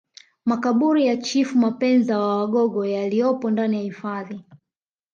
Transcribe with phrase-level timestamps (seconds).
[0.45, 4.43] Makaburi ya Chifu Mapenza wa wagogo yaliyopo ndani ya hifadhi